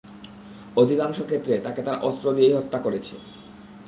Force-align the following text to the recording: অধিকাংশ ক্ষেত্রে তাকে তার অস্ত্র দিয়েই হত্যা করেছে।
অধিকাংশ 0.77 1.17
ক্ষেত্রে 1.21 1.53
তাকে 1.59 1.81
তার 1.81 1.97
অস্ত্র 2.01 2.27
দিয়েই 2.33 2.57
হত্যা 2.57 2.79
করেছে। 2.79 3.15